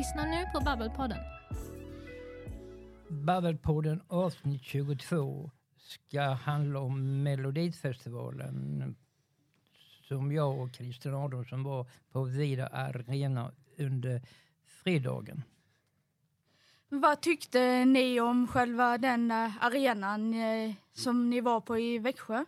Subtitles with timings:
[0.00, 1.18] lyssnar nu på Babbelpodden.
[3.08, 8.96] Babbelpodden avsnitt 22 ska handla om Melodifestivalen
[10.08, 14.22] som jag och Christian Adolfsson var på Vida Arena under
[14.66, 15.42] fredagen.
[16.88, 22.44] Vad tyckte ni om själva den eh, arenan eh, som ni var på i Växjö?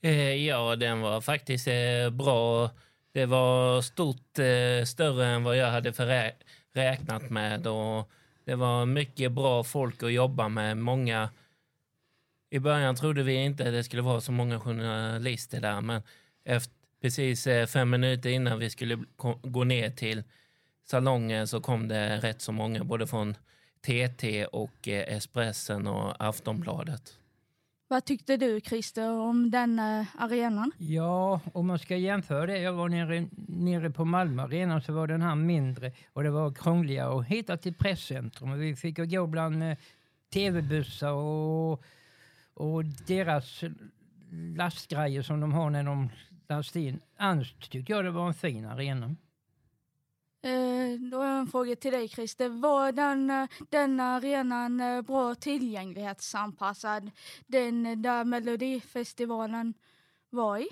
[0.00, 2.70] Eh, ja, den var faktiskt eh, bra.
[3.12, 6.32] Det var stort, eh, större än vad jag hade förrä-
[6.72, 7.66] räknat med.
[7.66, 8.10] Och
[8.44, 10.76] det var mycket bra folk att jobba med.
[10.76, 11.30] Många...
[12.50, 16.02] I början trodde vi inte att det skulle vara så många journalister där, men
[16.44, 18.98] efter, precis eh, fem minuter innan vi skulle
[19.42, 20.22] gå ner till
[20.84, 23.34] salongen så kom det rätt så många, både från
[23.80, 27.18] TT och eh, Expressen och Aftonbladet.
[27.92, 30.72] Vad tyckte du Christer om den eh, arenan?
[30.78, 32.58] Ja, om man ska jämföra det.
[32.58, 36.54] Jag var nere, nere på Malmö Arena så var den här mindre och det var
[36.54, 38.52] krångligare att hitta till presscentrum.
[38.52, 39.76] Och Vi fick gå bland eh,
[40.32, 41.84] tv-bussar och,
[42.54, 43.64] och deras
[44.56, 46.08] lastgrejer som de har när de
[46.48, 47.00] lastar in.
[47.16, 49.16] Annars tyckte jag det var en fin arena.
[50.44, 52.48] Eh, då har jag en fråga till dig Christer.
[52.48, 57.10] Var den, eh, den arenan eh, bra tillgänglighetsanpassad?
[57.46, 59.74] Den där Melodifestivalen
[60.30, 60.68] var i?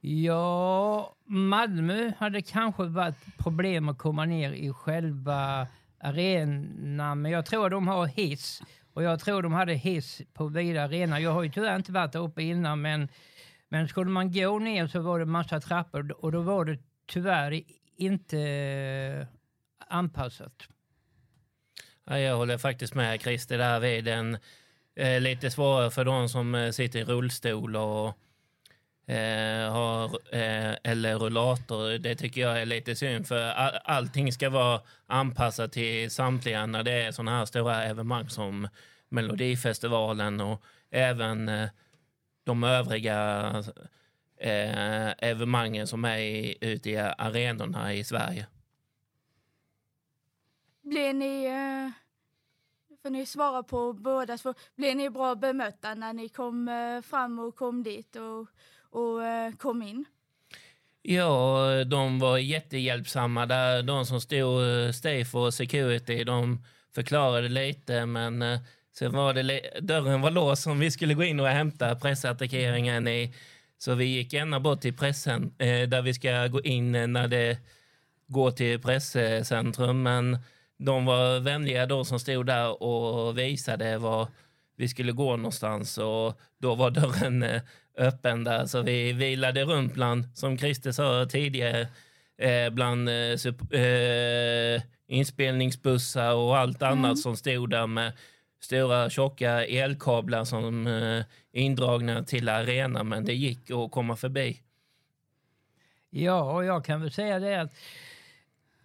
[0.00, 5.66] Ja, Malmö hade kanske varit problem att komma ner i själva
[6.00, 8.62] arenan, men jag tror de har hiss.
[8.92, 11.20] Och jag tror de hade hiss på Vida Arena.
[11.20, 13.08] Jag har ju tyvärr inte varit där uppe innan, men,
[13.68, 17.62] men skulle man gå ner så var det massa trappor och då var det tyvärr
[18.04, 19.26] inte eh,
[19.88, 20.68] anpassat.
[22.04, 24.38] Ja, jag håller faktiskt med Christer där vid den.
[24.96, 28.06] Eh, lite svårare för de som eh, sitter i rullstol och
[29.12, 30.04] eh, har,
[30.34, 31.98] eh, eller rullator.
[31.98, 36.82] Det tycker jag är lite synd för all, allting ska vara anpassat till samtliga när
[36.82, 38.68] det är sådana här stora evenemang som
[39.08, 41.68] Melodifestivalen och även eh,
[42.44, 43.64] de övriga
[44.42, 48.46] eh, evenemangen som är i, ute i arenorna i Sverige.
[50.82, 51.90] Blev ni, eh,
[53.02, 57.38] får ni svara på båda två, blev ni bra bemötta när ni kom eh, fram
[57.38, 58.46] och kom dit och,
[59.00, 60.04] och eh, kom in?
[61.02, 63.46] Ja, de var jättehjälpsamma.
[63.46, 66.64] Där, de som stod, eh, stay for security, de
[66.94, 68.60] förklarade lite, men eh,
[68.92, 73.34] sen var det dörren var låst som vi skulle gå in och hämta pressattackeringen i.
[73.82, 77.28] Så vi gick gärna bort till pressen eh, där vi ska gå in eh, när
[77.28, 77.58] det
[78.26, 80.02] går till presscentrum.
[80.02, 80.38] Men
[80.78, 84.28] de var vänliga då som stod där och visade var
[84.76, 87.62] vi skulle gå någonstans och då var dörren eh,
[87.98, 88.66] öppen där.
[88.66, 91.88] Så vi vilade runt bland, som Christer sa tidigare,
[92.38, 98.12] eh, bland eh, eh, inspelningsbussar och allt annat som stod där med
[98.64, 103.08] stora tjocka elkablar som eh, indragna till arenan.
[103.08, 104.60] Men det gick att komma förbi.
[106.10, 107.74] Ja, och jag kan väl säga det att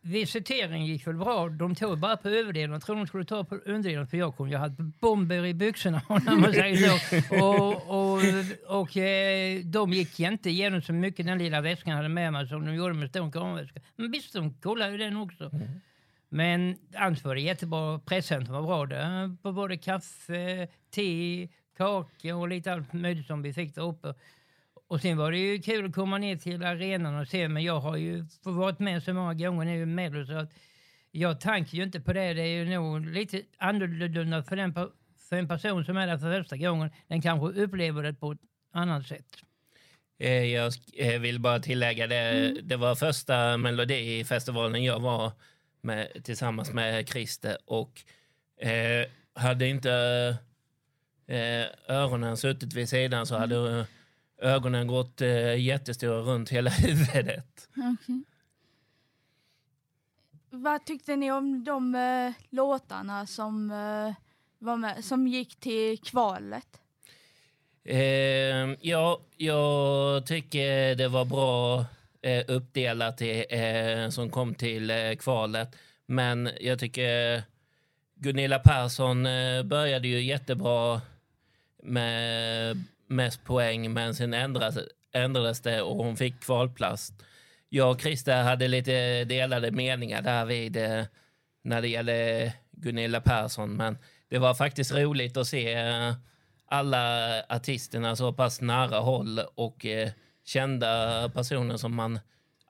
[0.00, 1.48] visiteringen gick väl bra.
[1.48, 2.72] De tog bara på överdelen.
[2.72, 4.50] Jag tror de skulle ta på underdelen för jag kom.
[4.50, 7.44] Jag hade bomber i byxorna om man säger så.
[7.44, 8.20] Och, och,
[8.80, 12.66] och eh, de gick inte igenom så mycket den lilla väskan hade med mig som
[12.66, 13.80] de gjorde med stor kameraväska.
[13.96, 15.50] Men visst, de kollade ju den också.
[16.34, 17.98] Men annars var det jättebra.
[17.98, 18.86] Presscentrum var bra.
[18.86, 24.14] Det var både kaffe, te, kaka och lite allt möjligt som vi fick där uppe.
[24.88, 27.80] Och sen var det ju kul att komma ner till arenan och se, men jag
[27.80, 30.52] har ju varit med så många gånger nu med så att
[31.10, 32.34] jag tankar ju inte på det.
[32.34, 34.74] Det är ju nog lite annorlunda för, den,
[35.28, 36.90] för en person som är där för första gången.
[37.08, 38.38] Den kanske upplever det på ett
[38.72, 39.26] annat sätt.
[40.18, 42.56] Eh, Jag eh, vill bara tillägga det.
[42.62, 45.32] Det var första Melodifestivalen jag var
[45.82, 48.02] med, tillsammans med Christer och
[48.66, 49.90] eh, hade inte
[51.26, 53.86] eh, öronen suttit vid sidan så hade eh,
[54.38, 57.68] ögonen gått eh, jättestora runt hela huvudet.
[60.50, 64.14] Vad tyckte ni om de eh, låtarna som, eh,
[64.58, 66.80] var med, som gick till kvalet?
[67.84, 71.84] Eh, ja, jag tycker det var bra
[72.22, 75.76] eh, uppdelat i, eh, som kom till eh, kvalet.
[76.06, 77.42] Men jag tycker
[78.14, 81.00] Gunilla Persson eh, började ju jättebra
[81.82, 84.78] med mest poäng, men sen ändrades,
[85.12, 87.12] ändrades det och hon fick kvalplats.
[87.68, 91.04] Jag och Christer hade lite delade meningar där vid eh,
[91.62, 93.98] när det gäller Gunilla Persson, men
[94.28, 96.14] det var faktiskt roligt att se eh,
[96.66, 100.10] alla artisterna så pass nära håll och eh,
[100.44, 102.20] kända personer som man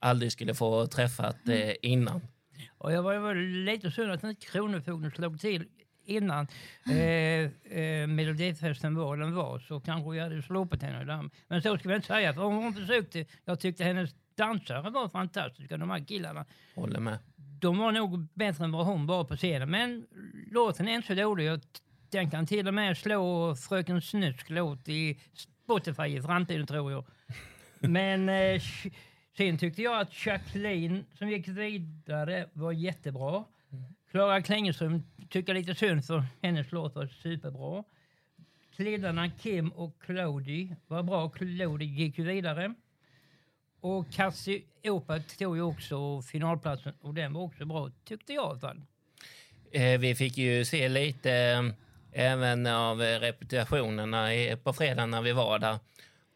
[0.00, 2.20] aldrig skulle få träffat eh, innan.
[2.78, 3.34] Och jag var, jag var
[3.64, 5.64] lite synd att inte Kronofogden slog till
[6.04, 6.46] innan
[6.90, 11.30] eh, eh, Melodifestivalen var så kanske vi hade slopat henne där.
[11.48, 13.26] Men så ska vi inte säga för hon försökte.
[13.44, 16.44] Jag tyckte hennes dansare var fantastiska, de här killarna.
[16.74, 17.18] Håller med.
[17.36, 19.70] De var nog bättre än vad hon var på scenen.
[19.70, 20.06] Men
[20.50, 21.46] låten är inte så dålig.
[21.46, 21.60] Jag
[22.12, 25.20] den kan till och med slå Fröken Snusk låt i
[25.64, 27.04] Spotify i framtiden tror jag.
[27.82, 28.62] Men eh,
[29.36, 33.44] sen tyckte jag att Jacqueline som gick vidare var jättebra.
[34.10, 37.84] Klara Klingeström tycker lite synd för hennes låt var superbra.
[38.76, 41.28] Kliddarna Kim och Claudi var bra.
[41.28, 42.74] Claudi gick ju vidare.
[43.80, 48.58] Och Cassiopeia tog ju också finalplatsen och den var också bra tyckte jag i alla
[48.58, 48.82] fall.
[49.72, 51.62] Eh, vi fick ju se lite eh,
[52.12, 54.28] även av repetitionerna
[54.62, 55.78] på fredag när vi var där.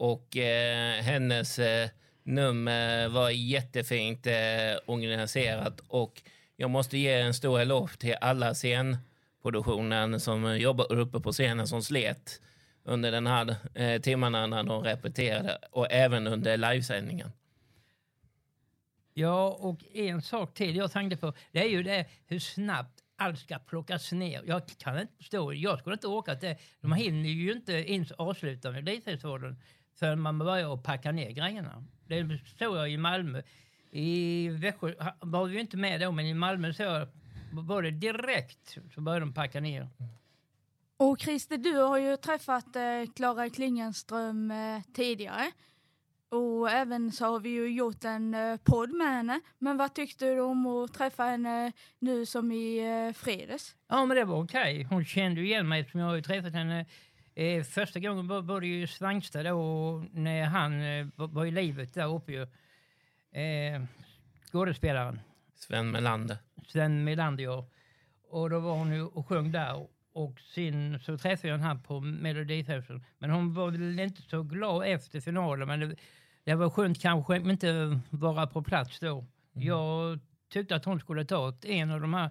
[0.00, 1.88] Och eh, hennes eh,
[2.22, 4.32] nummer var jättefint eh,
[4.86, 6.22] organiserat och
[6.56, 11.82] jag måste ge en stor eloge till alla scenproduktionen som jobbar uppe på scenen som
[11.82, 12.40] slet
[12.84, 17.32] under den här eh, timmarna när de repeterade och även under livesändningen.
[19.14, 23.38] Ja, och en sak till jag tänkte på, det är ju det hur snabbt allt
[23.38, 24.42] ska plockas ner.
[24.46, 28.70] Jag kan inte förstå, jag skulle inte åka till De hinner ju inte ens avsluta
[28.70, 29.56] med Melodifestivalen
[30.00, 31.84] förrän man börjar packa ner grejerna.
[32.06, 33.42] Det såg jag i Malmö.
[33.90, 37.08] I Växjö var vi inte med då, men i Malmö så jag,
[37.52, 39.88] var det direkt så började de packa ner.
[40.96, 42.76] Och Christer, du har ju träffat
[43.16, 45.50] Klara eh, Klingenström eh, tidigare.
[46.30, 49.40] Och även så har vi ju gjort en eh, podd med henne.
[49.58, 53.74] Men vad tyckte du om att träffa henne nu som i eh, fredags?
[53.88, 54.60] Ja, men det var okej.
[54.60, 54.84] Okay.
[54.84, 56.86] Hon kände ju igen mig eftersom jag har ju träffat henne
[57.34, 62.14] eh, första gången var, det ju Svangstad då när han eh, var i livet där
[62.14, 62.42] uppe ju.
[63.42, 63.82] Eh,
[64.52, 65.20] skådespelaren.
[65.54, 66.38] Sven Melander.
[66.66, 67.68] Sven Melander, ja.
[68.30, 69.86] Och då var hon ju och sjöng där.
[70.12, 73.04] Och sen så träffade jag henne här på Melodifestivalen.
[73.18, 75.68] Men hon var väl inte så glad efter finalen.
[75.68, 75.96] Men det,
[76.44, 79.18] det var skönt kanske inte vara på plats då.
[79.18, 79.28] Mm.
[79.66, 80.18] Jag
[80.48, 82.30] tyckte att hon skulle ta en av de här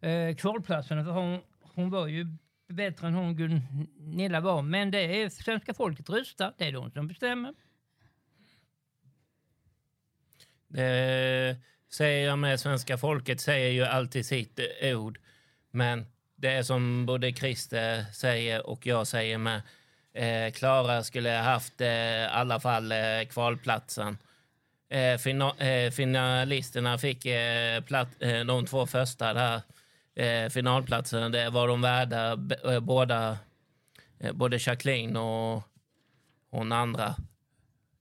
[0.00, 1.40] eh, kvalplatserna för hon,
[1.74, 2.26] hon var ju
[2.72, 4.62] bättre än hon Gunilla var.
[4.62, 7.54] Men det är svenska folket röstar, det är de som bestämmer.
[10.68, 11.56] Det
[11.92, 15.18] säger jag med, svenska folket säger ju alltid sitt ord.
[15.70, 16.06] Men
[16.36, 19.62] det är som både Christer säger och jag säger med
[20.14, 22.98] Eh, Klara skulle ha haft eh, i alla fall eh,
[23.30, 24.18] kvalplatsen.
[24.88, 29.60] Eh, fina, eh, finalisterna fick eh, platt, eh, de två första där
[30.20, 31.32] eh, finalplatsen.
[31.32, 32.36] Det var de värda,
[32.80, 33.38] båda,
[34.32, 35.62] både Jacqueline och
[36.50, 37.14] hon andra.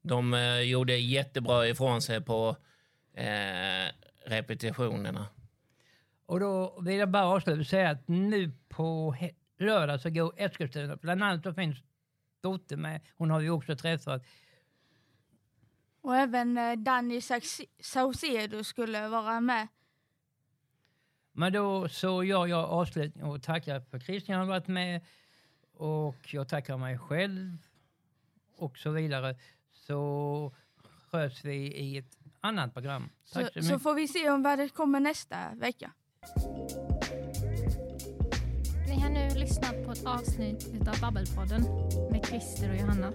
[0.01, 0.33] De
[0.65, 2.55] gjorde jättebra ifrån sig på
[4.25, 5.27] repetitionerna.
[6.25, 9.15] Och då vill jag bara avsluta och säga att nu på
[9.59, 11.77] lördag så går Eskilstuna, bland annat så finns
[12.41, 13.01] dotter med.
[13.17, 14.25] Hon har vi också träffat.
[16.01, 17.21] Och även eh, Danny
[17.79, 19.67] Saucedo skulle vara med.
[21.39, 25.01] Men då så gör jag avslutning och tackar för Christian har varit med
[25.73, 27.57] och jag tackar mig själv
[28.57, 29.35] och så vidare.
[29.73, 30.53] Så
[31.11, 33.09] rörs vi i ett annat program.
[33.33, 35.91] Tack så, så, så får vi se om vad det kommer nästa vecka.
[38.87, 41.61] Ni har nu lyssnat på ett avsnitt av Babbelpodden
[42.11, 43.11] med Christer och Johanna.